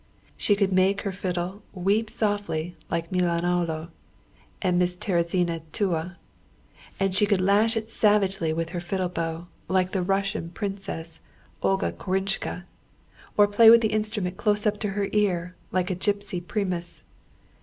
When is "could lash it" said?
7.27-7.91